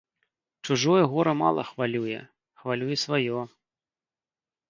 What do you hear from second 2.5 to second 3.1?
хвалюе